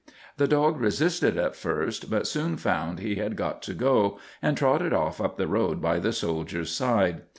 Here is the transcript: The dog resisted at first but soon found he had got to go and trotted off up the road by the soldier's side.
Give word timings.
The 0.37 0.47
dog 0.47 0.79
resisted 0.81 1.37
at 1.37 1.55
first 1.55 2.09
but 2.09 2.25
soon 2.25 2.57
found 2.57 2.97
he 2.97 3.17
had 3.17 3.35
got 3.35 3.61
to 3.61 3.75
go 3.75 4.17
and 4.41 4.57
trotted 4.57 4.93
off 4.93 5.21
up 5.21 5.37
the 5.37 5.45
road 5.47 5.79
by 5.79 5.99
the 5.99 6.11
soldier's 6.11 6.71
side. 6.71 7.21